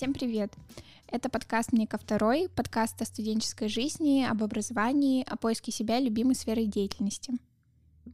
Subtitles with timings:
[0.00, 0.50] Всем привет!
[1.08, 6.34] Это подкаст «Мне ко второй», подкаст о студенческой жизни, об образовании, о поиске себя любимой
[6.34, 7.34] сферой деятельности.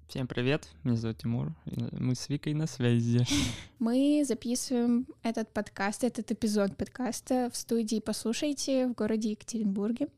[0.09, 1.55] Всем привет, меня зовут Тимур,
[1.93, 3.25] мы с Викой на связи.
[3.79, 10.09] Мы записываем этот подкаст, этот эпизод подкаста в студии «Послушайте» в городе Екатеринбурге.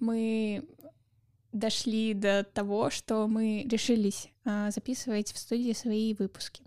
[0.00, 0.68] Мы
[1.50, 6.62] дошли до того, что мы решились а, записывать в студии свои выпуски.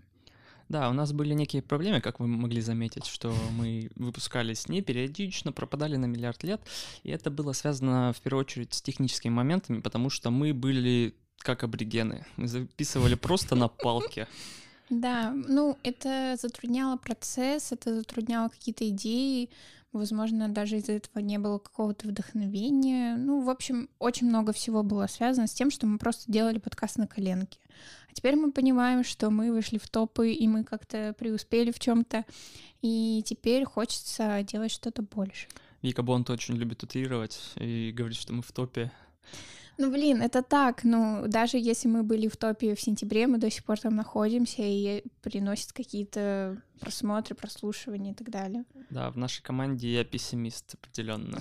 [0.68, 5.52] Да, у нас были некие проблемы, как вы могли заметить, что мы выпускались не периодично,
[5.52, 6.60] пропадали на миллиард лет,
[7.02, 11.62] и это было связано в первую очередь с техническими моментами, потому что мы были как
[11.62, 14.26] аборигены, мы записывали просто на палке.
[14.90, 19.50] Да, ну это затрудняло процесс, это затрудняло какие-то идеи,
[19.92, 23.16] возможно, даже из-за этого не было какого-то вдохновения.
[23.16, 26.96] Ну, в общем, очень много всего было связано с тем, что мы просто делали подкаст
[26.96, 27.58] на коленке.
[28.14, 32.24] Теперь мы понимаем, что мы вышли в топы, и мы как-то преуспели в чем-то,
[32.80, 35.48] и теперь хочется делать что-то больше.
[35.82, 38.90] Вика Бонд очень любит утрировать и говорит, что мы в топе.
[39.76, 40.84] Ну, блин, это так.
[40.84, 44.62] Ну, даже если мы были в топе в сентябре, мы до сих пор там находимся
[44.62, 48.64] и приносит какие-то просмотры, прослушивания и так далее.
[48.90, 51.40] Да, в нашей команде я пессимист определенно.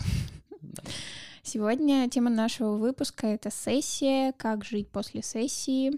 [1.43, 5.91] Сегодня тема нашего выпуска— это сессия, как жить после сессии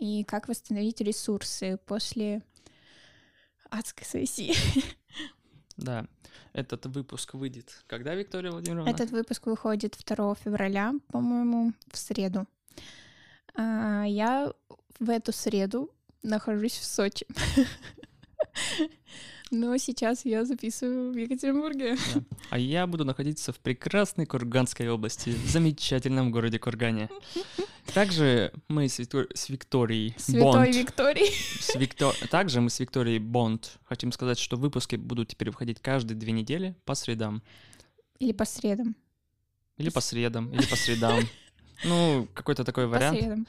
[0.00, 2.42] и как восстановить ресурсы после
[3.70, 4.54] адской сессии.
[5.76, 6.06] Да,
[6.52, 8.88] этот выпуск выйдет когда, Виктория Владимировна?
[8.88, 12.46] Этот выпуск выходит 2 февраля, по-моему, в среду.
[13.54, 14.52] А, я
[14.98, 15.90] в эту среду
[16.22, 17.26] нахожусь в Сочи.
[19.50, 21.96] Но сейчас я записываю в Екатеринбурге.
[22.14, 22.22] Да.
[22.50, 27.08] А я буду находиться в прекрасной Курганской области, в замечательном городе Кургане.
[27.94, 29.26] Также мы с, Виктор...
[29.34, 30.74] с Викторией Святой Бонд.
[30.74, 31.32] Викторией.
[31.60, 32.14] С Виктор...
[32.30, 36.76] Также мы с Викторией Бонд хотим сказать, что выпуски будут теперь выходить каждые две недели
[36.84, 37.42] по средам.
[38.18, 38.96] Или по средам.
[39.76, 41.20] Или по средам, или по средам.
[41.82, 43.16] Ну, какой-то такой вариант.
[43.16, 43.46] По средам.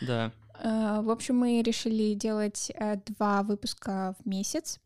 [0.00, 0.32] Да.
[0.54, 4.80] А, в общем, мы решили делать э, два выпуска в месяц,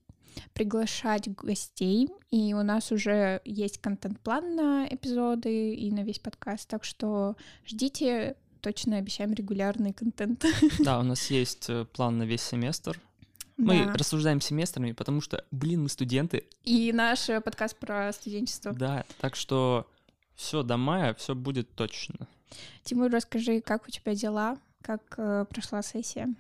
[0.53, 6.83] приглашать гостей, и у нас уже есть контент-план на эпизоды и на весь подкаст, так
[6.83, 10.45] что ждите точно обещаем регулярный контент.
[10.79, 13.01] Да, у нас есть э, план на весь семестр.
[13.57, 13.93] Мы да.
[13.95, 16.47] рассуждаем семестрами, потому что, блин, мы студенты.
[16.63, 18.73] И наш э, подкаст про студенчество.
[18.73, 19.87] Да, так что
[20.37, 22.29] все до мая, все будет точно.
[22.85, 26.33] Тимур, расскажи, как у тебя дела, как э, прошла сессия?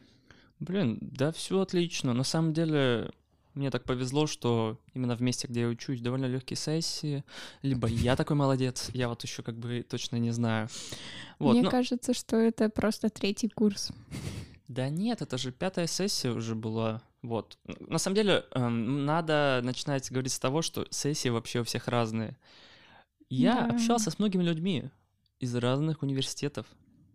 [0.60, 2.14] Блин, да, все отлично.
[2.14, 3.10] На самом деле,
[3.58, 7.24] мне так повезло, что именно в месте, где я учусь, довольно легкие сессии.
[7.62, 10.68] Либо я такой молодец, я вот еще как бы точно не знаю.
[11.38, 11.70] Вот, Мне но...
[11.70, 13.90] кажется, что это просто третий курс.
[14.68, 17.02] Да нет, это же пятая сессия уже была.
[17.22, 17.58] Вот.
[17.64, 22.36] На самом деле, эм, надо начинать говорить с того, что сессии вообще у всех разные.
[23.28, 23.74] Я да.
[23.74, 24.90] общался с многими людьми
[25.40, 26.66] из разных университетов.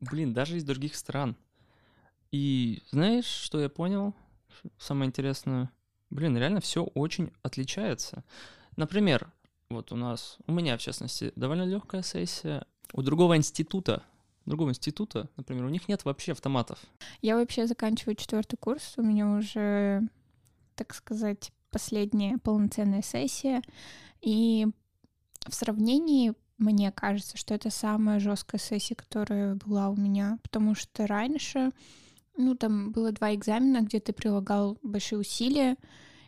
[0.01, 1.37] Блин, даже из других стран.
[2.31, 4.13] И знаешь, что я понял?
[4.77, 5.71] Самое интересное—
[6.13, 8.23] блин, реально все очень отличается.
[8.75, 9.31] Например,
[9.69, 12.65] вот у нас, у меня в частности, довольно легкая сессия.
[12.93, 14.03] У другого института,
[14.45, 16.79] другого института, например, у них нет вообще автоматов.
[17.21, 20.03] Я вообще заканчиваю четвертый курс, у меня уже,
[20.75, 23.61] так сказать, последняя полноценная сессия,
[24.21, 24.67] и
[25.47, 31.07] в сравнении мне кажется, что это самая жесткая сессия, которая была у меня, потому что
[31.07, 31.71] раньше
[32.37, 35.77] ну, там было два экзамена, где ты прилагал большие усилия,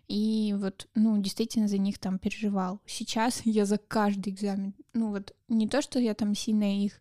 [0.07, 2.79] и вот, ну, действительно за них там переживал.
[2.85, 6.99] Сейчас я за каждый экзамен, ну, вот не то, что я там сильно их,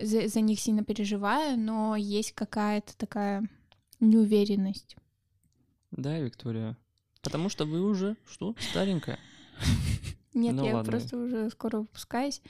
[0.00, 3.48] за, за них сильно переживаю, но есть какая-то такая
[4.00, 4.96] неуверенность.
[5.90, 6.76] Да, Виктория.
[7.22, 9.18] Потому что вы уже, что, старенькая?
[10.34, 10.90] Нет, ну, я ладно.
[10.90, 12.42] просто уже скоро выпускаюсь.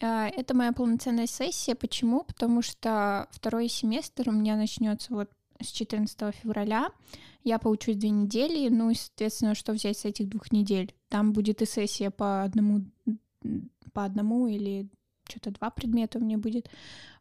[0.00, 1.74] А, это моя полноценная сессия.
[1.74, 2.22] Почему?
[2.24, 5.30] Потому что второй семестр у меня начнется вот
[5.62, 6.90] с 14 февраля.
[7.44, 10.94] Я поучусь две недели, ну и, соответственно, что взять с этих двух недель?
[11.08, 12.84] Там будет и сессия по одному,
[13.92, 14.88] по одному или
[15.28, 16.68] что-то два предмета у меня будет.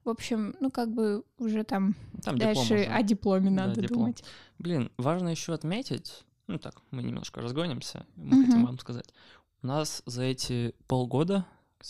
[0.04, 2.84] В общем, ну как бы уже там, там дальше уже.
[2.86, 4.00] о дипломе да, надо диплом.
[4.00, 4.24] думать.
[4.58, 9.14] Блин, важно еще отметить, ну так, мы немножко разгонимся, мы uh хотим вам сказать.
[9.62, 11.46] У нас за эти полгода,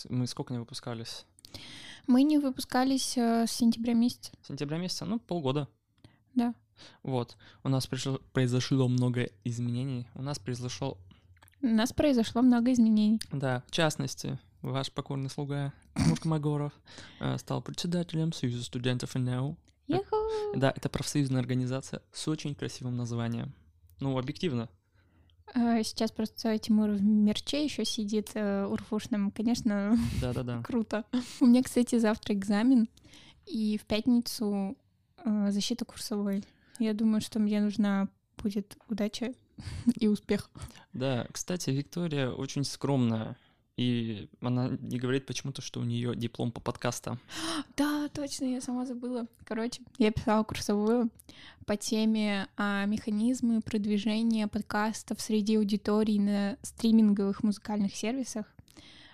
[0.09, 1.25] мы сколько не выпускались?
[2.07, 4.31] Мы не выпускались э, с сентября месяца.
[4.41, 5.67] Сентября месяца, ну полгода.
[6.35, 6.53] Да.
[7.03, 7.37] Вот.
[7.63, 10.07] У нас пришло, произошло много изменений.
[10.15, 10.97] У нас произошло...
[11.61, 13.19] У нас произошло много изменений.
[13.31, 16.73] Да, в частности, ваш покорный слуга Мурка Магоров
[17.19, 19.57] э, стал председателем Союза студентов НЭУ.
[20.55, 23.53] Да, это профсоюзная организация с очень красивым названием.
[23.99, 24.69] Ну, объективно.
[25.53, 29.31] А, сейчас просто Тимур в мерче еще сидит э, урфушным.
[29.31, 30.61] Конечно, Да-да-да.
[30.65, 31.05] круто.
[31.39, 32.87] У меня, кстати, завтра экзамен,
[33.45, 34.75] и в пятницу э,
[35.49, 36.43] защита курсовой.
[36.79, 38.07] Я думаю, что мне нужна
[38.37, 39.33] будет удача
[39.99, 40.49] и успех.
[40.93, 43.37] Да, кстати, Виктория очень скромная.
[43.79, 47.19] И она не говорит почему-то, что у нее диплом по подкастам.
[47.77, 49.25] Да, точно, я сама забыла.
[49.45, 51.09] Короче, я писала курсовую
[51.65, 58.47] по теме а, механизмы продвижения подкастов среди аудиторий на стриминговых музыкальных сервисах.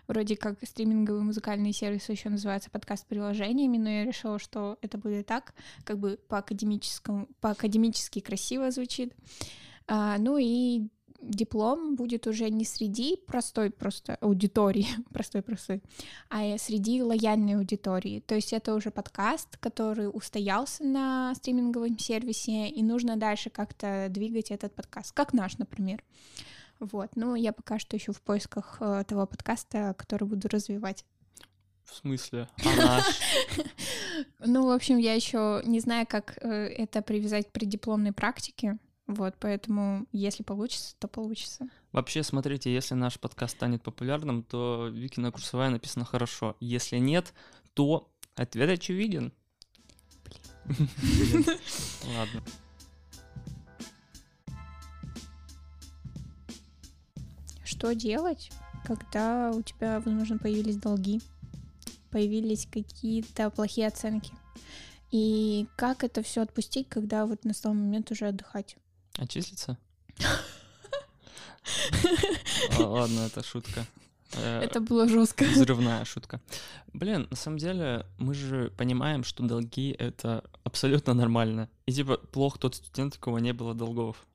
[0.07, 5.53] Вроде как стриминговые музыкальные сервисы еще называются подкаст-приложениями, но я решила, что это будет так,
[5.83, 9.13] как бы по академическому, по академически красиво звучит.
[9.87, 10.87] А, ну и
[11.21, 15.81] диплом будет уже не среди простой просто аудитории, простой-простой,
[16.29, 18.21] а среди лояльной аудитории.
[18.21, 24.51] То есть это уже подкаст, который устоялся на стриминговом сервисе, и нужно дальше как-то двигать
[24.51, 26.03] этот подкаст, как наш, например.
[26.79, 31.05] Вот, ну, я пока что еще в поисках э, того подкаста, который буду развивать.
[31.85, 32.47] В смысле?
[32.65, 33.01] А?
[34.39, 38.77] Ну, в общем, я еще не знаю, как э, это привязать к преддипломной практике.
[39.07, 41.67] Вот, поэтому, если получится, то получится.
[41.91, 46.55] Вообще, смотрите, если наш подкаст станет популярным, то Викина курсовая написана хорошо.
[46.59, 47.33] Если нет,
[47.73, 49.31] то ответ очевиден.
[50.23, 51.45] Блин.
[52.17, 52.43] Ладно.
[57.75, 58.51] Что делать,
[58.85, 61.21] когда у тебя, возможно, появились долги,
[62.09, 64.31] появились какие-то плохие оценки?
[65.11, 68.77] И как это все отпустить, когда вот настал момент уже отдыхать?
[69.17, 69.77] Отчислиться?
[72.79, 73.85] Ладно, это шутка.
[74.31, 75.43] Э, это было жестко.
[75.43, 76.39] Взрывная шутка.
[76.93, 81.69] Блин, на самом деле, мы же понимаем, что долги— это абсолютно нормально.
[81.87, 84.25] И типа плохо тот студент, у кого не было долгов.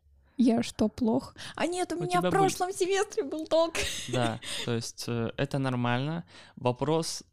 [0.42, 1.34] Я что, плох?
[1.54, 2.74] А нет, у, у меня в прошлом был...
[2.74, 3.74] семестре был долг.
[4.08, 6.24] Да, то есть э, это нормально.
[6.56, 7.24] Вопрос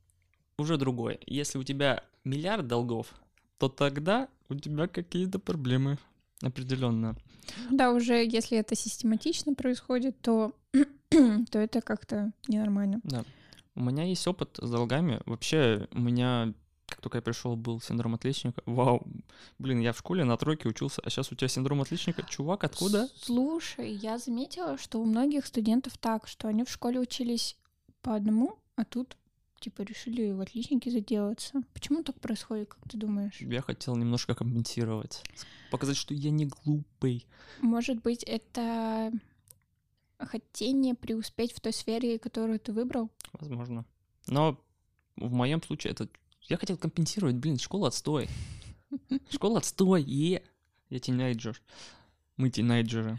[0.57, 1.17] уже другой.
[1.25, 3.07] Если у тебя миллиард долгов,
[3.59, 5.97] то тогда у тебя какие-то проблемы
[6.41, 7.15] определенно.
[7.71, 10.51] Да, уже если это систематично происходит, то,
[11.09, 12.99] то это как-то ненормально.
[13.05, 13.23] Да.
[13.75, 15.21] У меня есть опыт с долгами.
[15.25, 16.53] Вообще, у меня,
[16.87, 18.61] как только я пришел, был синдром отличника.
[18.65, 19.05] Вау,
[19.59, 22.23] блин, я в школе на тройке учился, а сейчас у тебя синдром отличника.
[22.23, 23.09] Чувак, откуда?
[23.15, 27.57] Слушай, я заметила, что у многих студентов так, что они в школе учились
[28.01, 29.17] по одному, а тут
[29.59, 31.61] типа решили в отличники заделаться.
[31.73, 33.35] Почему так происходит, как ты думаешь?
[33.41, 35.23] Я хотел немножко компенсировать,
[35.71, 37.27] показать, что я не глупый.
[37.59, 39.11] Может быть, это
[40.19, 43.09] хотение преуспеть в той сфере, которую ты выбрал?
[43.33, 43.85] Возможно.
[44.27, 44.59] Но
[45.15, 46.07] в моем случае это
[46.47, 48.29] я хотел компенсировать, блин, школа отстой.
[49.29, 50.41] Школа отстой, е.
[50.89, 51.61] Я тинейджер.
[52.37, 53.17] Мы тинейджеры.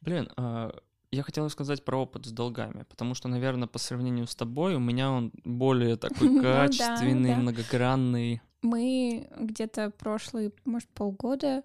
[0.00, 0.74] Блин, а,
[1.12, 4.80] я хотел сказать про опыт с долгами, потому что, наверное, по сравнению с тобой у
[4.80, 8.40] меня он более такой ну качественный, многогранный.
[8.62, 11.62] Мы где-то прошлые, может, полгода,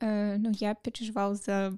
[0.00, 1.76] э, ну, я переживал за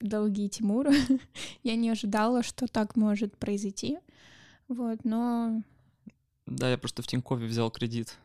[0.00, 0.92] долги Тимура.
[1.62, 3.98] я не ожидала, что так может произойти.
[4.68, 5.62] Вот, но...
[6.46, 8.16] Да, я просто в Тинькове взял кредит.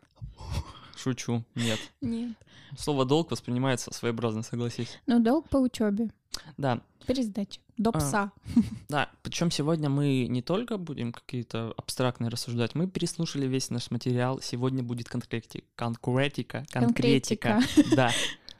[0.96, 1.80] Шучу, нет.
[2.02, 2.36] Нет.
[2.78, 5.00] Слово долг воспринимается своеобразно, согласись.
[5.06, 6.10] Ну, долг по учебе.
[6.58, 6.82] Да.
[7.06, 7.62] Пересдача.
[7.78, 8.32] До а, пса.
[8.34, 8.60] А,
[8.90, 14.42] да, причем сегодня мы не только будем какие-то абстрактные рассуждать, мы переслушали весь наш материал.
[14.42, 15.66] Сегодня будет конкретика.
[15.76, 16.66] Конкретика.
[16.72, 17.62] Конкретика.
[17.96, 18.12] Да.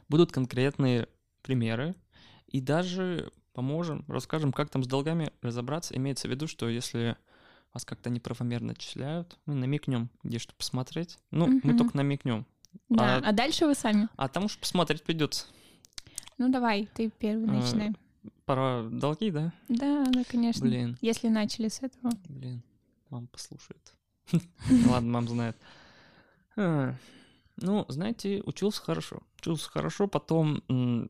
[0.08, 1.08] Будут конкретные
[1.42, 1.94] примеры.
[2.46, 5.94] И даже поможем, расскажем, как там с долгами разобраться.
[5.96, 7.16] Имеется в виду, что если
[7.78, 11.18] вас как-то неправомерно отчисляют, мы намекнем, где что посмотреть.
[11.30, 11.60] Ну, угу.
[11.62, 12.44] мы только намекнем.
[12.88, 14.08] Да, а, а дальше вы сами.
[14.16, 15.46] А там уж посмотреть придется.
[16.38, 17.92] Ну давай, ты первый а, начинай.
[18.46, 19.52] Про долги, да?
[19.68, 20.66] Да, да, конечно.
[20.66, 20.98] Блин.
[21.00, 22.12] Если начали с этого.
[22.28, 22.62] Блин,
[23.10, 23.94] мама послушает.
[24.88, 25.56] Ладно, мам знает.
[26.56, 26.94] А,
[27.58, 29.22] ну, знаете, учился хорошо.
[29.38, 30.64] Учился хорошо, потом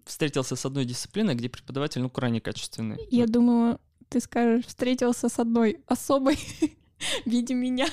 [0.04, 2.98] встретился с одной дисциплиной, где преподаватель, ну, крайне качественный.
[3.10, 6.36] Я думаю, ты скажешь, встретился с одной особой
[7.24, 7.86] в виде меня.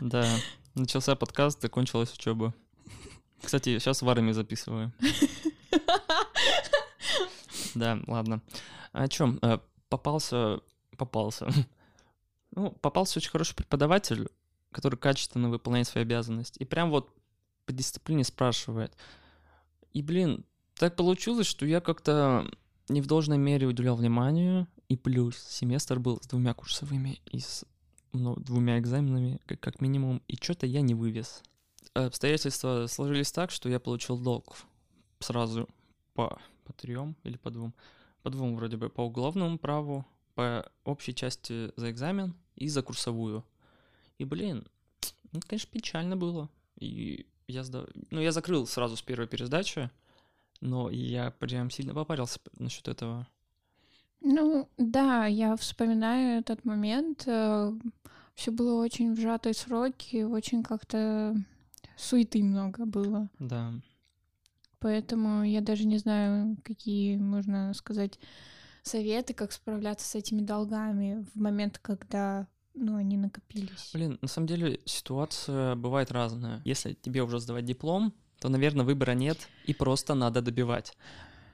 [0.00, 0.26] Да,
[0.74, 2.54] начался подкаст, закончилась учеба.
[3.42, 4.92] Кстати, сейчас в армии записываю.
[7.74, 8.42] Да, ладно.
[8.92, 9.38] О чем?
[9.42, 10.60] Э, попался...
[10.96, 11.48] Попался.
[12.54, 14.28] Ну, попался очень хороший преподаватель,
[14.72, 16.58] который качественно выполняет свои обязанности.
[16.58, 17.08] И прям вот
[17.64, 18.94] по дисциплине спрашивает.
[19.94, 20.44] И, блин,
[20.74, 22.46] так получилось, что я как-то
[22.88, 24.66] не в должной мере уделял вниманию.
[24.92, 27.64] И плюс семестр был с двумя курсовыми и с
[28.12, 30.20] ну, двумя экзаменами, как, как минимум.
[30.28, 31.42] И что-то я не вывез.
[31.94, 34.54] Обстоятельства сложились так, что я получил долг
[35.20, 35.66] сразу
[36.12, 37.72] по, по трем или по двум.
[38.22, 43.46] по двум вроде бы, по уголовному праву, по общей части за экзамен и за курсовую.
[44.18, 44.68] И, блин,
[45.32, 46.50] ну, конечно, печально было.
[46.78, 47.88] И я сдав...
[48.10, 49.90] Ну, я закрыл сразу с первой пересдачи,
[50.60, 53.26] но я прям сильно попарился насчет этого.
[54.22, 57.24] Ну, да, я вспоминаю этот момент.
[57.26, 57.72] Э,
[58.34, 61.34] Все было очень в сжатые сроки, очень как-то
[61.96, 63.28] суеты много было.
[63.38, 63.72] Да.
[64.78, 68.18] Поэтому я даже не знаю, какие, можно сказать,
[68.82, 73.90] советы, как справляться с этими долгами в момент, когда ну, они накопились.
[73.92, 76.60] Блин, на самом деле ситуация бывает разная.
[76.64, 80.96] Если тебе уже сдавать диплом, то, наверное, выбора нет, и просто надо добивать.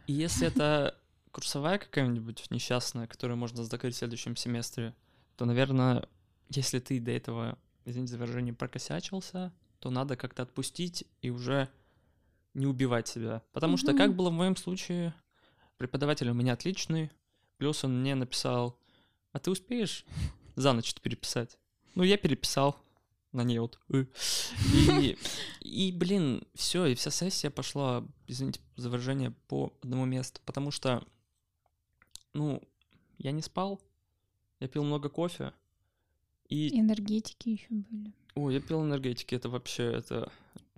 [0.07, 0.95] И если это
[1.39, 4.93] курсовая какая-нибудь несчастная, которую можно закрыть в следующем семестре,
[5.37, 6.09] то, наверное,
[6.49, 11.69] если ты до этого, извините за выражение, прокосячился, то надо как-то отпустить и уже
[12.55, 13.45] не убивать себя.
[13.53, 15.15] Потому что, как было в моем случае,
[15.77, 17.13] преподаватель у меня отличный,
[17.57, 18.77] плюс он мне написал,
[19.31, 20.05] а ты успеешь
[20.57, 21.57] за ночь переписать?
[21.95, 22.77] Ну, я переписал
[23.31, 23.79] на ней вот.
[23.91, 24.07] «Э».
[24.75, 25.17] И,
[25.61, 31.07] и блин, все, и вся сессия пошла, извините за выражение, по одному месту, потому что,
[32.39, 32.63] ну,
[33.19, 33.81] я не спал,
[34.61, 35.53] я пил много кофе,
[36.49, 36.79] и...
[36.79, 38.13] Энергетики еще были.
[38.37, 40.31] О, я пил энергетики, это вообще, это...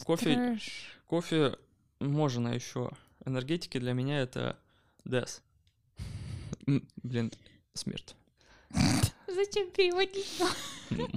[0.05, 1.01] Кофе, Трэш.
[1.07, 1.59] кофе
[2.01, 2.91] можно еще.
[3.27, 4.59] Энергетики для меня это
[5.05, 5.43] death.
[7.03, 7.31] Блин,
[7.75, 8.17] смерть.
[9.27, 10.41] Зачем переводить?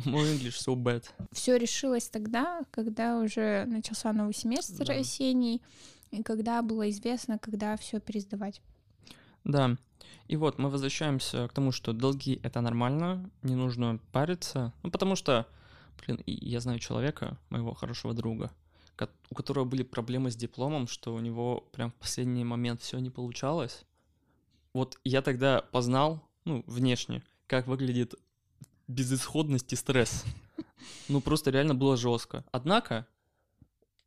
[0.05, 1.05] Мой English so bad.
[1.31, 4.93] Все решилось тогда, когда уже начался новый семестр да.
[4.95, 5.61] осенний,
[6.11, 8.61] и когда было известно, когда все пересдавать.
[9.43, 9.77] Да.
[10.27, 14.73] И вот мы возвращаемся к тому, что долги это нормально, не нужно париться.
[14.83, 15.47] Ну, потому что,
[15.99, 18.51] блин, я знаю человека, моего хорошего друга,
[19.29, 23.09] у которого были проблемы с дипломом, что у него прям в последний момент все не
[23.09, 23.83] получалось.
[24.73, 28.15] Вот я тогда познал, ну, внешне, как выглядит
[28.87, 30.23] безысходность и стресс.
[31.09, 32.43] Ну, просто реально было жестко.
[32.51, 33.07] Однако,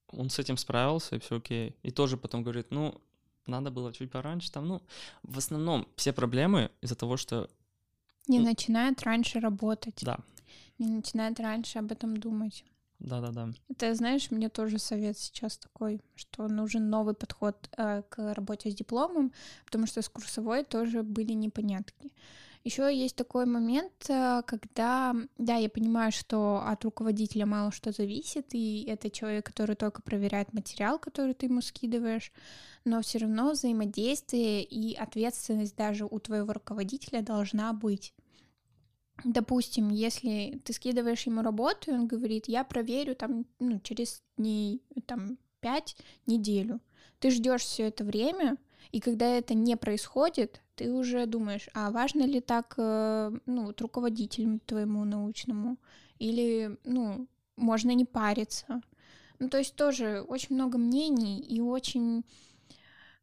[0.09, 1.77] он с этим справился, и все окей.
[1.83, 3.01] И тоже потом говорит, ну,
[3.47, 4.53] надо было чуть пораньше.
[4.53, 4.83] Там, ну,
[5.23, 7.49] в основном все проблемы из-за того, что...
[8.29, 10.01] Не начинает раньше работать.
[10.03, 10.19] Да.
[10.79, 12.65] Не начинает раньше об этом думать.
[12.99, 13.51] Да-да-да.
[13.69, 18.75] Это, знаешь, мне тоже совет сейчас такой, что нужен новый подход э, к работе с
[18.75, 19.33] дипломом,
[19.65, 22.13] потому что с курсовой тоже были непонятки.
[22.67, 28.47] Еще есть такой момент, э, когда, да, я понимаю, что от руководителя мало что зависит,
[28.55, 32.33] и это человек, который только проверяет материал, который ты ему скидываешь,
[32.85, 38.13] но все равно взаимодействие и ответственность даже у твоего руководителя должна быть.
[39.23, 44.83] Допустим, если ты скидываешь ему работу, и он говорит, я проверю там ну, через дней
[45.07, 45.97] там пять
[46.27, 46.81] неделю.
[47.21, 48.57] Ты ждешь все это время,
[48.91, 53.81] и когда это не происходит, ты уже думаешь, а важно ли так, э, ну, вот
[53.81, 55.79] руководителю твоему научному,
[56.19, 58.83] или, ну, можно не париться.
[59.39, 62.25] Ну, то есть тоже очень много мнений и очень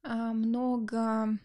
[0.04, 1.40] а, много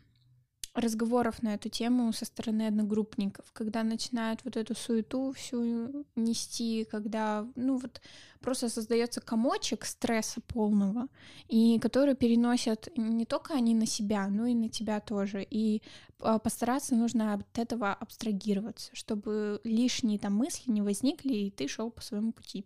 [0.80, 7.46] разговоров на эту тему со стороны одногруппников, когда начинают вот эту суету всю нести, когда,
[7.56, 8.00] ну вот,
[8.40, 11.08] просто создается комочек стресса полного,
[11.48, 15.46] и который переносят не только они на себя, но и на тебя тоже.
[15.48, 15.82] И
[16.20, 21.90] а, постараться нужно от этого абстрагироваться, чтобы лишние там мысли не возникли, и ты шел
[21.90, 22.64] по своему пути.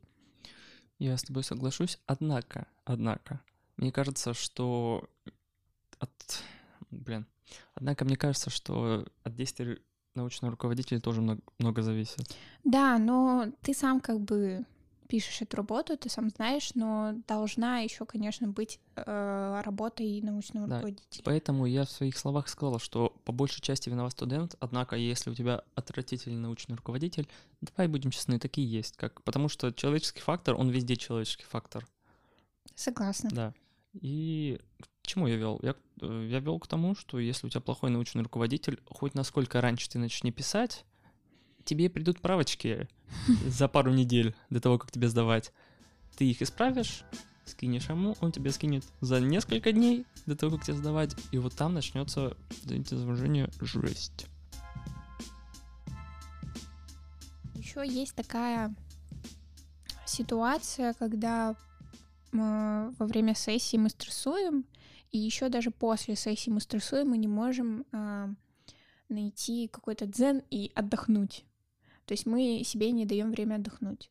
[0.98, 3.40] Я с тобой соглашусь, однако, однако,
[3.76, 5.08] мне кажется, что
[5.98, 6.10] от...
[6.92, 7.26] Блин,
[7.74, 9.78] Однако мне кажется, что от действий
[10.14, 12.36] научного руководителя тоже много, много зависит.
[12.64, 14.64] Да, но ты сам как бы
[15.08, 20.66] пишешь эту работу, ты сам знаешь, но должна еще, конечно, быть э, работа и научного
[20.66, 21.22] да, руководителя.
[21.24, 25.34] Поэтому я в своих словах сказала, что по большей части виноват студент, однако если у
[25.34, 27.28] тебя отвратительный научный руководитель,
[27.60, 31.86] давай будем честны, такие есть, как, потому что человеческий фактор, он везде человеческий фактор.
[32.74, 33.28] Согласна.
[33.30, 33.54] Да.
[33.92, 34.58] И
[35.12, 35.60] чему я вел?
[35.62, 39.60] Я, э, я вел к тому, что если у тебя плохой научный руководитель, хоть насколько
[39.60, 40.84] раньше ты начнешь писать,
[41.64, 42.88] тебе придут правочки
[43.46, 45.52] за пару недель до того, как тебе сдавать.
[46.16, 47.04] Ты их исправишь,
[47.44, 51.54] скинешь ему, он тебе скинет за несколько дней до того, как тебе сдавать, и вот
[51.54, 54.26] там начнется, извините за выражение, жесть.
[57.54, 58.74] Еще есть такая
[60.06, 61.54] ситуация, когда
[62.32, 64.64] во время сессии мы стрессуем,
[65.12, 68.28] и еще даже после сессии мы стрессуем, мы не можем э,
[69.08, 71.44] найти какой-то дзен и отдохнуть.
[72.06, 74.10] То есть мы себе не даем время отдохнуть.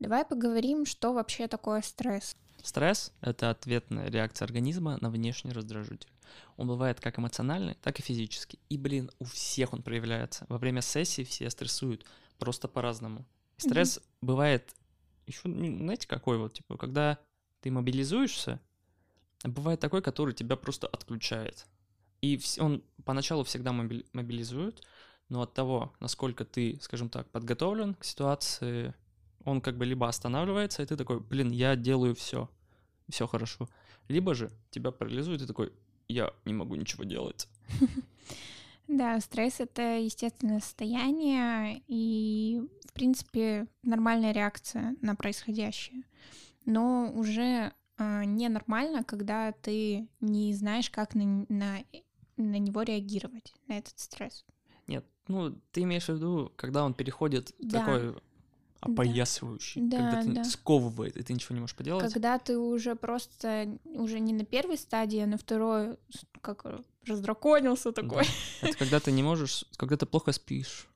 [0.00, 2.36] Давай поговорим, что вообще такое стресс.
[2.62, 6.10] Стресс— это ответная реакция организма на внешний раздражитель.
[6.56, 8.58] Он бывает как эмоциональный, так и физический.
[8.68, 10.46] И, блин, у всех он проявляется.
[10.48, 12.04] Во время сессии все стрессуют
[12.38, 13.24] просто по-разному.
[13.56, 14.02] Стресс mm-hmm.
[14.22, 14.74] бывает
[15.26, 17.18] еще, знаете, какой вот, типа, когда
[17.60, 18.60] ты мобилизуешься,
[19.48, 21.66] бывает такой, который тебя просто отключает.
[22.20, 24.82] И он поначалу всегда мобилизует,
[25.28, 28.94] но от того, насколько ты, скажем так, подготовлен к ситуации,
[29.44, 32.48] он как бы либо останавливается, и ты такой, блин, я делаю все,
[33.08, 33.68] все хорошо.
[34.08, 35.72] Либо же тебя парализует, и такой,
[36.08, 37.48] я не могу ничего делать.
[38.86, 46.02] Да, стресс— это естественное состояние и, в принципе, нормальная реакция на происходящее.
[46.66, 51.78] Но уже ненормально, когда ты не знаешь, как на, на,
[52.36, 54.44] на него реагировать, на этот стресс.
[54.86, 57.80] Нет, ну, ты имеешь в виду, когда он переходит да.
[57.80, 58.14] такой
[58.80, 60.44] опоясывающий, да, когда ты да.
[60.44, 62.12] сковывает, и ты ничего не можешь поделать.
[62.12, 65.96] Когда ты уже просто уже не на первой стадии, а на второй,
[66.42, 66.66] как
[67.06, 68.24] раздраконился такой.
[68.24, 68.68] Да.
[68.68, 70.86] Это когда ты не можешь, когда ты плохо спишь,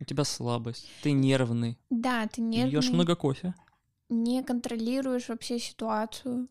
[0.00, 1.78] у тебя слабость, ты нервный.
[1.90, 2.70] Да, ты нервный.
[2.70, 3.54] Пьешь много кофе.
[4.14, 6.48] Не контролируешь вообще ситуацию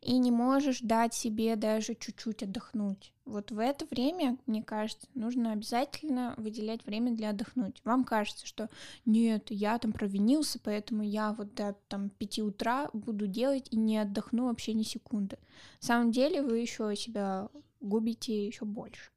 [0.00, 3.12] и не можешь дать себе даже чуть-чуть отдохнуть.
[3.24, 7.80] Вот в это время, мне кажется, нужно обязательно выделять время для отдохнуть.
[7.84, 8.68] Вам кажется, что
[9.04, 13.98] нет, я там провинился, поэтому я вот до там 5 утра буду делать и не
[13.98, 15.36] отдохну вообще ни секунды.
[15.80, 17.48] На самом деле вы еще себя
[17.80, 19.10] губите еще больше.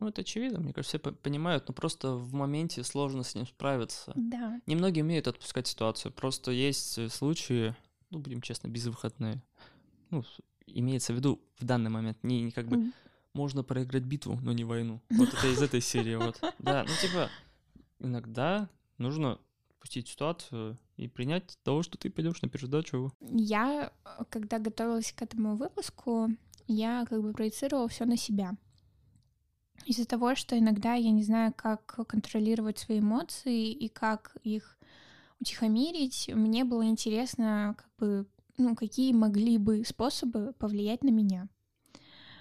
[0.00, 4.12] Ну, это очевидно, мне кажется, все понимают, но просто в моменте сложно с ним справиться.
[4.14, 4.60] Да.
[4.66, 6.12] Немногие умеют отпускать ситуацию.
[6.12, 7.74] Просто есть случаи,
[8.10, 9.42] ну, будем честно, безвыходные.
[10.10, 10.22] Ну,
[10.66, 12.18] имеется в виду в данный момент.
[12.22, 12.92] Не, не как бы mm.
[13.34, 15.00] можно проиграть битву, но не войну.
[15.10, 16.14] Вот это из этой серии.
[16.14, 16.40] Вот.
[16.58, 17.28] Да, ну типа
[17.98, 19.38] иногда нужно
[19.80, 23.12] пустить ситуацию и принять того, что ты пойдешь на передачу.
[23.20, 23.92] Я,
[24.28, 26.28] когда готовилась к этому выпуску,
[26.66, 28.56] я как бы проецировала все на себя.
[29.84, 34.78] Из-за того, что иногда я не знаю, как контролировать свои эмоции и как их
[35.40, 41.48] утихомирить, мне было интересно, как бы, ну, какие могли бы способы повлиять на меня.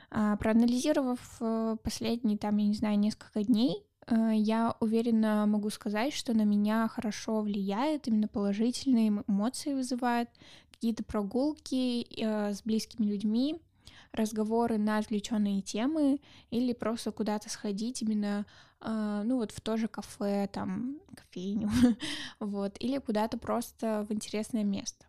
[0.10, 6.13] А, проанализировав э, последние, там, я не знаю, несколько дней, э, я уверенно могу сказать,
[6.13, 10.30] что на меня хорошо влияет, именно положительные эмоции вызывает,
[10.71, 13.60] какие-то прогулки э, с близкими людьми,
[14.17, 18.45] разговоры на отвлеченные темы или просто куда-то сходить именно,
[18.82, 21.69] э, ну вот в то же кафе, там, кофейню,
[22.39, 25.06] вот, или куда-то просто в интересное место.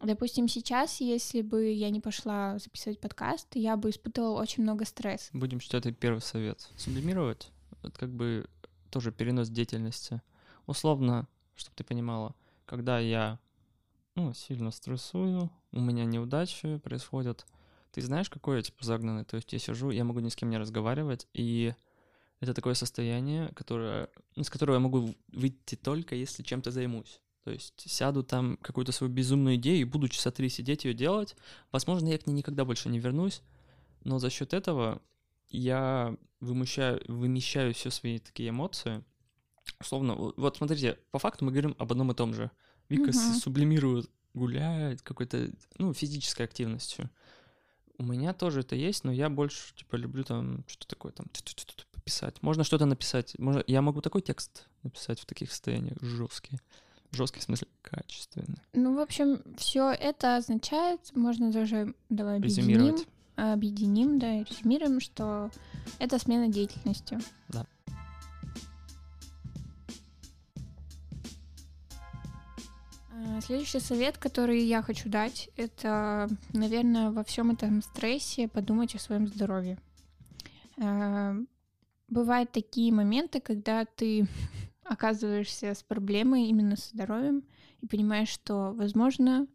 [0.00, 5.30] Допустим, сейчас, если бы я не пошла записывать подкаст, я бы испытывала очень много стресса.
[5.32, 6.70] Будем считать это первый совет.
[6.76, 7.50] Сублимировать—
[7.82, 8.48] это как бы
[8.90, 10.22] тоже перенос деятельности.
[10.66, 13.40] Условно, чтобы ты понимала, когда я
[14.14, 17.44] ну, сильно стрессую, у меня неудачи происходят—
[17.92, 19.24] ты знаешь, какой я, типа, загнанный?
[19.24, 21.74] То есть я сижу, я могу ни с кем не разговаривать, и
[22.40, 27.20] это такое состояние, которое, ну, с которого я могу выйти только, если чем-то займусь.
[27.44, 31.34] То есть сяду там какую-то свою безумную идею и буду часа три сидеть ее делать.
[31.72, 33.42] Возможно, я к ней никогда больше не вернусь,
[34.04, 35.00] но за счет этого
[35.48, 39.02] я вымещаю, вымещаю все свои такие эмоции.
[39.80, 42.50] Условно, вот смотрите, по факту мы говорим об одном и том же.
[42.88, 43.34] Вика uh-huh.
[43.40, 47.10] сублимирует, гуляет какой-то, ну, физической активностью.
[47.98, 51.26] У меня тоже это есть, но я больше, типа, люблю там что-то такое, там,
[51.92, 52.40] пописать.
[52.42, 53.36] Можно что-то написать.
[53.38, 53.64] Можно...
[53.66, 56.60] Я могу такой текст написать в таких состояниях жесткие.
[57.10, 58.58] Жесткий в смысле качественный.
[58.72, 62.96] Ну, в общем, все это означает, можно даже давай объединим,
[63.34, 65.50] объединим, да, резюмируем, что
[65.98, 67.18] это смена деятельности.
[67.48, 67.66] Да.
[73.40, 79.26] Следующий совет, который я хочу дать, это, наверное, во всем этом стрессе подумать о своем
[79.28, 79.78] здоровье.
[80.76, 81.34] Э,
[82.08, 84.26] бывают такие моменты, когда ты
[84.84, 87.44] оказываешься с проблемой именно со здоровьем
[87.80, 89.46] и понимаешь, что, возможно,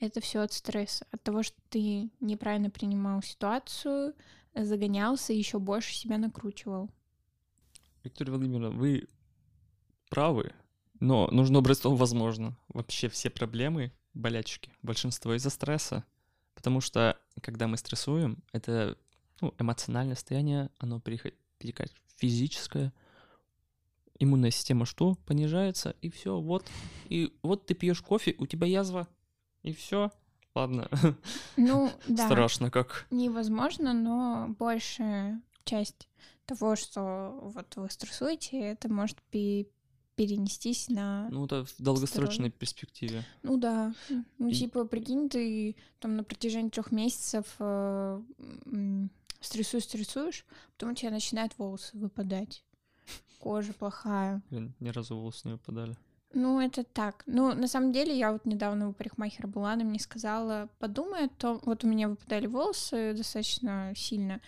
[0.00, 4.14] это все от стресса, от того, что ты неправильно принимал ситуацию,
[4.54, 6.90] загонялся и еще больше себя накручивал.
[8.04, 9.08] Виктория Владимировна, вы
[10.08, 10.52] правы,
[11.00, 12.56] но нужно убрать слово «возможно».
[12.68, 16.04] Вообще все проблемы, болячки, большинство из-за стресса.
[16.54, 18.96] Потому что, когда мы стрессуем, это
[19.40, 22.92] ну, эмоциональное состояние, оно перекает в физическое,
[24.18, 25.14] иммунная система что?
[25.26, 26.66] Понижается, и все, вот.
[27.08, 29.06] И вот ты пьешь кофе, у тебя язва,
[29.62, 30.10] и все.
[30.54, 30.88] Ладно.
[31.56, 32.26] Ну, да.
[32.26, 33.06] Страшно как.
[33.10, 36.08] Невозможно, но большая часть
[36.46, 39.22] того, что вот вы стрессуете, это может
[40.18, 41.28] перенестись на...
[41.30, 42.50] Ну, это в долгосрочной здоровье.
[42.50, 43.24] перспективе.
[43.44, 43.94] Ну да.
[44.38, 44.52] Ну, и...
[44.52, 48.20] типа, прикинь, ты там на протяжении трех месяцев э,
[49.40, 52.64] стрессуешь, стрессуешь, потом у тебя начинают волосы выпадать.
[53.38, 54.42] Кожа плохая.
[54.50, 55.96] Блин, ни разу волосы не выпадали.
[56.34, 57.22] Ну, это так.
[57.26, 61.28] Ну, на самом деле, я вот недавно у парикмахера была, она мне сказала, подумай о
[61.28, 64.40] том, вот у меня выпадали волосы достаточно сильно,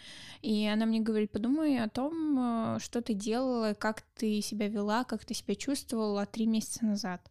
[0.42, 5.04] и она мне говорит, подумай о том, э, что ты делала, как ты себя вела,
[5.04, 7.22] как ты себя чувствовала три месяца назад.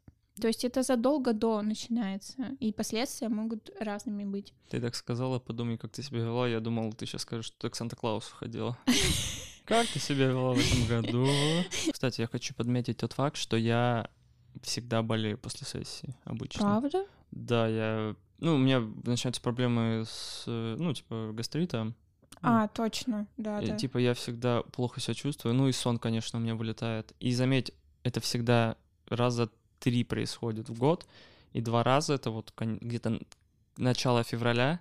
[0.41, 4.53] То есть это задолго до начинается, и последствия могут разными быть.
[4.69, 7.69] Ты так сказала, подумай, как ты себя вела, я думал, ты сейчас скажешь, что ты
[7.69, 8.77] к Санта-Клаусу ходила.
[9.65, 11.27] Как ты себя вела в этом году?
[11.91, 14.09] Кстати, я хочу подметить тот факт, что я
[14.61, 16.61] всегда болею после сессии обычно.
[16.61, 17.05] Правда?
[17.31, 18.15] Да, я...
[18.39, 21.95] Ну, у меня начинаются проблемы с, ну, типа, гастритом.
[22.41, 23.77] А, ну, точно, да, и, да.
[23.77, 27.13] Типа я всегда плохо себя чувствую, ну и сон, конечно, у меня вылетает.
[27.19, 28.77] И заметь, это всегда
[29.09, 31.05] раза три происходит в год,
[31.51, 33.19] и два раза это вот где-то
[33.77, 34.79] начало февраля,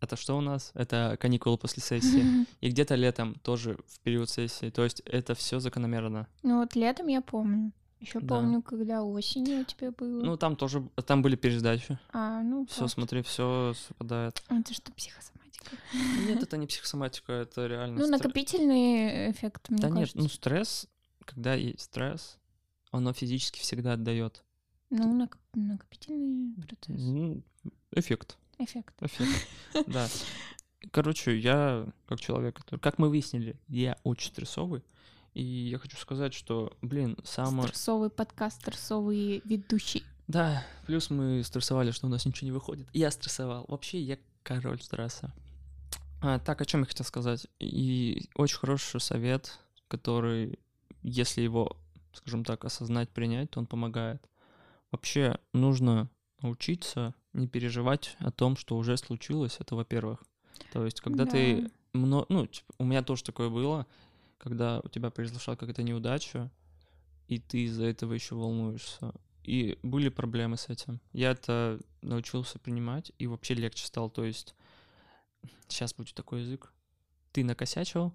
[0.00, 0.70] это что у нас?
[0.74, 2.46] Это каникулы после сессии.
[2.60, 4.70] И где-то летом тоже в период сессии.
[4.70, 6.28] То есть это все закономерно.
[6.42, 7.72] Ну вот летом я помню.
[8.00, 8.36] Еще да.
[8.36, 10.22] помню, когда осенью у тебя было.
[10.24, 11.98] Ну, там тоже, там были пересдачи.
[12.12, 14.42] А, ну, Все, смотри, все совпадает.
[14.48, 15.76] Это что, психосоматика?
[16.26, 18.12] Нет, это не психосоматика, это реально Ну, стр...
[18.12, 20.16] накопительный эффект, мне да кажется.
[20.16, 20.86] нет, ну, стресс,
[21.24, 22.38] когда есть стресс,
[22.92, 24.44] оно физически всегда отдает.
[24.90, 25.36] Ну, нак...
[25.54, 27.02] накопительный процесс.
[27.02, 27.42] Ну,
[27.92, 28.38] эффект.
[28.58, 28.94] Эффект.
[29.02, 29.48] Эффект,
[29.88, 30.06] да.
[30.92, 34.84] Короче, я как человек, который, как мы выяснили, я очень стрессовый,
[35.38, 37.68] и я хочу сказать, что, блин, самое...
[37.68, 40.02] Стрессовый подкаст, стрессовый ведущий.
[40.26, 42.88] Да, плюс мы стрессовали, что у нас ничего не выходит.
[42.92, 43.64] Я стрессовал.
[43.68, 45.32] Вообще, я король стресса.
[46.20, 47.46] А, так, о чем я хотел сказать?
[47.60, 50.58] И очень хороший совет, который,
[51.02, 51.76] если его,
[52.12, 54.20] скажем так, осознать, принять, то он помогает.
[54.90, 56.10] Вообще, нужно
[56.42, 60.20] научиться не переживать о том, что уже случилось, это во-первых.
[60.72, 61.30] То есть, когда да.
[61.30, 61.70] ты...
[61.92, 62.26] Мно...
[62.28, 63.86] Ну, типа, у меня тоже такое было
[64.38, 66.50] когда у тебя произошла какая-то неудача,
[67.26, 69.12] и ты из-за этого еще волнуешься.
[69.42, 71.00] И были проблемы с этим.
[71.12, 74.10] Я это научился принимать, и вообще легче стал.
[74.10, 74.54] То есть
[75.68, 76.72] сейчас будет такой язык.
[77.32, 78.12] Ты накосячил,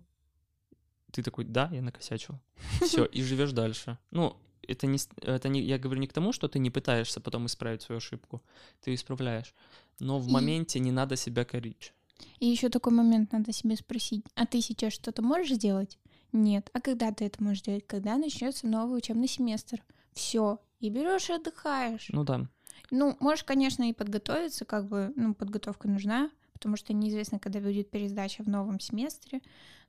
[1.12, 2.40] ты такой, да, я накосячил.
[2.82, 3.98] Все, и живешь дальше.
[4.12, 4.36] Ну,
[4.68, 7.82] это не, это не, я говорю не к тому, что ты не пытаешься потом исправить
[7.82, 8.42] свою ошибку,
[8.82, 9.54] ты исправляешь.
[10.00, 10.32] Но в и...
[10.32, 11.94] моменте не надо себя корить.
[12.40, 15.98] И еще такой момент надо себе спросить, а ты сейчас что-то можешь сделать?
[16.34, 16.70] Нет.
[16.74, 17.86] А когда ты это можешь делать?
[17.88, 19.82] Когда начнется новый учебный семестр.
[20.14, 20.60] Все.
[20.80, 22.10] И берешь и отдыхаешь.
[22.10, 22.48] Ну да.
[22.92, 27.90] Ну, можешь, конечно, и подготовиться, как бы, ну, подготовка нужна, потому что неизвестно, когда будет
[27.90, 29.42] пересдача в новом семестре,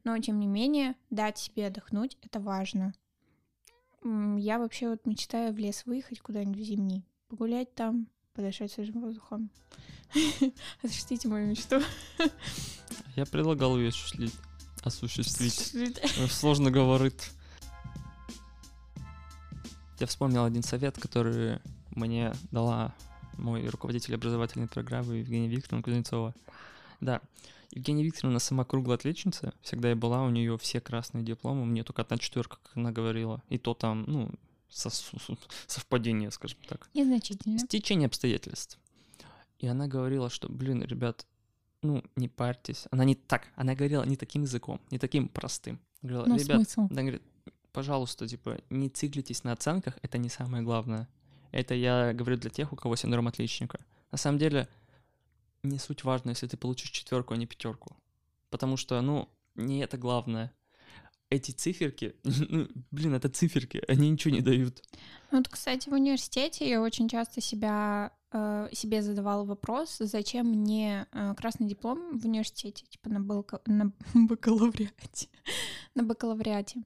[0.05, 2.95] но, тем не менее, дать себе отдохнуть— это важно.
[4.05, 9.51] Я вообще вот мечтаю в лес выехать куда-нибудь в зимний, погулять там, подышать свежим воздухом.
[10.83, 11.81] Осуществите мою мечту.
[13.17, 14.35] Я предлагал ее осуществить
[14.87, 16.01] осуществить.
[16.31, 17.31] Сложно говорить.
[20.01, 22.95] Я вспомнил один совет, который мне дала
[23.39, 26.35] мой руководитель образовательной программы Евгения Викторовна Кузнецова.
[27.01, 27.21] Да,
[27.71, 32.03] Евгения Викторовна сама круглая отличница, всегда и была, у нее все красные дипломы, мне только
[32.03, 34.31] одна четверка, как она говорила, и то там, ну,
[34.69, 34.91] со
[35.67, 36.89] совпадение, скажем так.
[36.95, 37.59] Незначительно.
[37.59, 38.79] Стечение обстоятельств.
[39.59, 41.27] И она говорила, что, блин, ребят,
[41.85, 42.87] ну, не парьтесь.
[42.91, 45.79] Она не так, она говорила не таким языком, не таким простым.
[46.03, 46.89] Говорила, Но ребят, смысл?
[46.91, 47.23] она говорит,
[47.73, 51.09] пожалуйста, типа, не циклитесь на оценках, это не самое главное.
[51.53, 53.79] Это я говорю для тех, у кого синдром отличника.
[54.11, 54.67] На самом деле,
[55.63, 57.97] не суть важно, если ты получишь четверку, а не пятерку.
[58.51, 60.53] Потому что, ну, не это главное.
[61.31, 64.83] Эти циферки, ну, блин, это циферки, они ничего не дают.
[65.31, 68.13] Вот, кстати, в университете я очень часто себя
[68.73, 73.61] себе задавала вопрос, зачем мне э, красный диплом в университете, типа на, балка...
[73.67, 75.29] на бакалавриате.
[75.95, 76.83] на бакалавриате.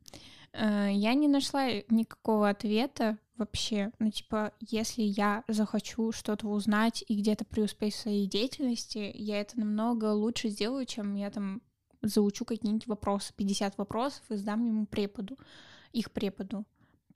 [0.53, 3.93] Э, я не нашла никакого ответа вообще.
[3.99, 9.59] Ну, типа, если я захочу что-то узнать и где-то преуспеть в своей деятельности, я это
[9.59, 11.63] намного лучше сделаю, чем я там
[12.03, 15.39] заучу какие-нибудь вопросы, 50 вопросов и сдам ему преподу,
[15.93, 16.65] их преподу.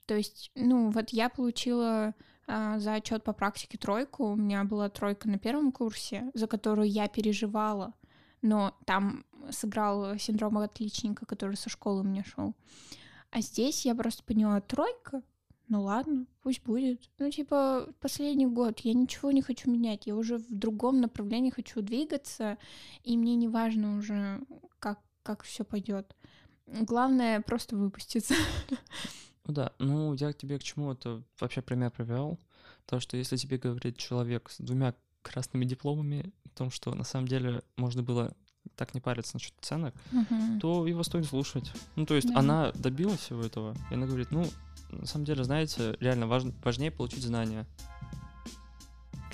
[0.05, 2.13] То есть, ну, вот я получила
[2.47, 4.31] за отчет по практике тройку.
[4.31, 7.93] У меня была тройка на первом курсе, за которую я переживала,
[8.41, 12.55] но там сыграл синдром отличника, который со школы меня шел.
[13.31, 15.23] А здесь я просто поняла, тройка,
[15.69, 17.09] ну ладно, пусть будет.
[17.17, 21.81] Ну, типа, последний год, я ничего не хочу менять, я уже в другом направлении хочу
[21.81, 22.57] двигаться,
[23.03, 24.41] и мне не важно уже,
[24.79, 26.15] как, как все пойдет.
[26.67, 28.35] Главное просто выпуститься.
[29.45, 32.39] Ну да, ну я к тебе к чему это вообще пример привел.
[32.85, 37.27] То, что если тебе говорит человек с двумя красными дипломами о том, что на самом
[37.27, 38.33] деле можно было
[38.75, 40.59] так не париться насчет оценок, Мгм.
[40.59, 41.71] то его стоит слушать.
[41.95, 42.39] Ну, то есть Да.
[42.39, 44.49] она добилась всего этого, и она говорит, ну,
[44.89, 47.65] на самом деле, знаете, реально важн- важнее получить знания.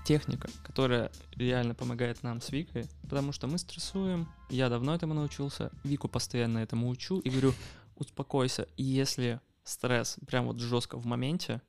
[0.06, 5.72] Техника, которая реально помогает нам с Викой, потому что мы стрессуем, я давно этому научился,
[5.84, 7.54] Вику постоянно этому учу и говорю,
[7.96, 11.62] успокойся, и если стресс прям вот жестко в моменте,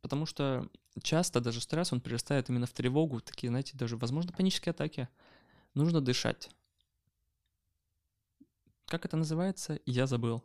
[0.00, 0.68] потому что
[1.02, 5.08] часто даже стресс, он перерастает именно в тревогу, такие, знаете, даже, возможно, панические атаки.
[5.74, 6.50] Нужно дышать.
[8.86, 9.80] Как это называется?
[9.84, 10.42] Я забыл.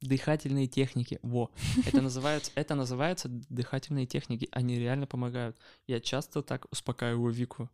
[0.00, 1.18] Дыхательные техники.
[1.22, 1.50] Во.
[1.86, 4.48] Это называется, это называется дыхательные техники.
[4.50, 5.56] Они реально помогают.
[5.86, 7.70] Я часто так успокаиваю Вику.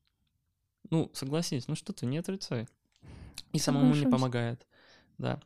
[0.91, 2.69] Ну, согласись, ну что ты, не отрицай.
[3.53, 4.67] И самому не помогает.
[5.19, 5.41] Да.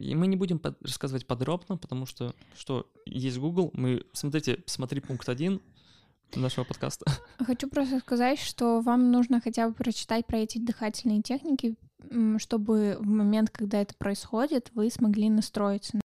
[0.00, 3.70] И мы не будем под- рассказывать подробно, потому что, что есть Google.
[3.74, 5.60] Мы, смотрите, смотри пункт один
[6.34, 7.06] нашего подкаста.
[7.38, 11.76] Хочу просто сказать, что вам нужно хотя бы прочитать про эти дыхательные техники,
[12.38, 16.00] чтобы в момент, когда это происходит, вы смогли настроиться.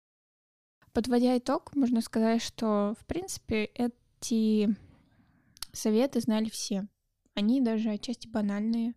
[0.94, 4.76] Подводя итог, можно сказать, что, в принципе, эти
[5.72, 6.88] советы знали все.
[7.34, 8.94] Они даже отчасти банальные.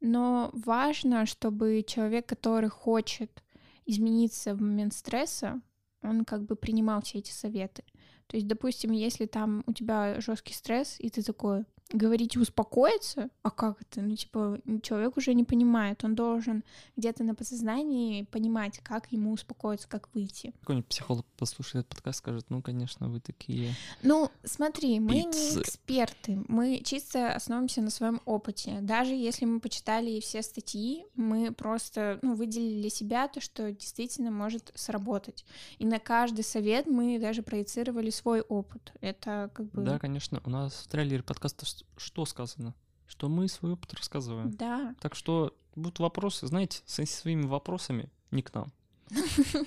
[0.00, 3.42] Но важно, чтобы человек, который хочет
[3.90, 5.60] измениться в момент стресса,
[6.02, 7.84] он как бы принимал все эти советы.
[8.26, 13.50] То есть, допустим, если там у тебя жесткий стресс, и ты такой, говорите успокоиться, а
[13.50, 14.02] как это?
[14.02, 16.64] Ну, типа, человек уже не понимает, он должен
[16.96, 20.52] где-то на подсознании понимать, как ему успокоиться, как выйти.
[20.60, 23.74] Какой-нибудь психолог послушает этот подкаст, скажет, ну, конечно, вы такие...
[24.02, 25.56] Ну, смотри, мы Пиццы.
[25.56, 28.78] не эксперты, мы чисто основываемся на своем опыте.
[28.80, 34.30] Даже если мы почитали все статьи, мы просто ну, выделили для себя то, что действительно
[34.30, 35.44] может сработать.
[35.78, 38.92] И на каждый совет мы даже проецировали свой опыт.
[39.00, 39.82] Это как бы...
[39.82, 42.74] Да, конечно, у нас в трейлере подкаста с- что сказано?
[43.06, 44.50] Что мы свой опыт рассказываем.
[44.52, 44.94] Да.
[45.00, 48.72] Так что будут вопросы, знаете, со своими вопросами не к нам.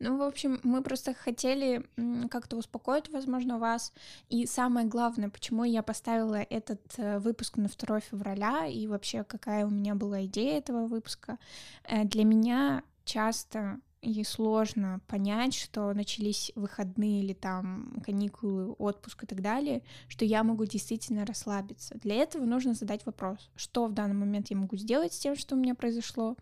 [0.00, 1.84] Ну, в общем, мы просто хотели
[2.30, 3.92] как-то успокоить, возможно, вас.
[4.28, 9.66] И самое главное, почему я поставила этот э, выпуск на 2 февраля и вообще какая
[9.66, 11.38] у меня была идея этого выпуска.
[11.84, 19.26] Э, Для меня часто и сложно понять, что начались выходные или там каникулы, отпуск и
[19.26, 21.96] так далее, что я могу действительно расслабиться.
[21.98, 25.54] Для этого нужно задать вопрос, что в данный момент я могу сделать с тем, что
[25.54, 26.36] у меня произошло,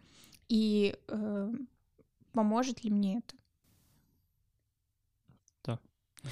[0.48, 1.52] и э,
[2.32, 3.34] поможет ли мне это.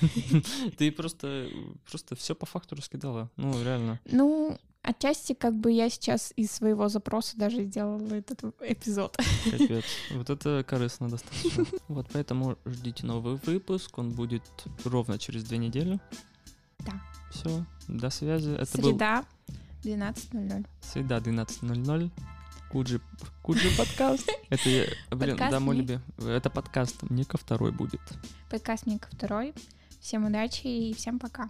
[0.77, 1.49] Ты просто,
[1.89, 3.31] просто все по факту раскидала.
[3.37, 4.01] Ну, реально.
[4.07, 9.17] Ну, отчасти как бы я сейчас из своего запроса даже сделала этот эпизод.
[9.51, 9.85] Капец.
[10.13, 11.65] Вот это корыстно достаточно.
[11.89, 13.99] Вот поэтому ждите новый выпуск.
[13.99, 14.43] Он будет
[14.85, 15.99] ровно через две недели.
[16.81, 17.01] Да.
[17.31, 17.65] Все.
[17.89, 18.51] До связи.
[18.53, 19.25] Это был Среда,
[19.83, 20.67] 12.00.
[20.81, 22.11] Среда 12.00.
[22.71, 23.01] Куджи,
[23.43, 24.29] Куджи подкаст.
[24.49, 26.01] Это, я- блин, Подкаст да, мой.
[26.19, 26.97] Это подкаст.
[27.29, 28.01] Ко второй будет.
[28.51, 29.55] Подкаст Ника второй.
[30.01, 31.49] Всем удачи и всем пока.